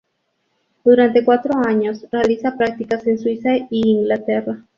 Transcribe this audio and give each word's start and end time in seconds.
Durante 0.83 1.23
cuatro 1.23 1.53
años 1.63 2.07
realiza 2.11 2.57
prácticas 2.57 3.05
en 3.05 3.19
Suiza 3.19 3.51
y 3.69 3.87
Inglaterra. 3.87 4.65